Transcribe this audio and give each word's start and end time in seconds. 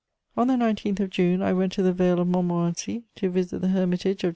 On 0.35 0.47
the 0.47 0.55
19th 0.55 0.99
of 0.99 1.09
June, 1.11 1.43
I 1.43 1.53
went 1.53 1.73
to 1.73 1.83
the 1.83 1.93
Vale 1.93 2.19
of 2.21 2.27
Montmorency 2.27 3.03
to 3.17 3.29
visit 3.29 3.61
the 3.61 3.67
Hermitage 3.67 4.23
of 4.23 4.29
J. 4.29 4.29